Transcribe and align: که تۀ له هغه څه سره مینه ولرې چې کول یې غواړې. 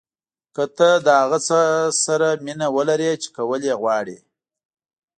که 0.55 0.63
تۀ 0.75 0.89
له 1.05 1.13
هغه 1.21 1.39
څه 1.47 1.59
سره 2.05 2.27
مینه 2.45 2.67
ولرې 2.75 3.11
چې 3.21 3.27
کول 3.37 3.61
یې 3.69 3.75
غواړې. 3.81 4.17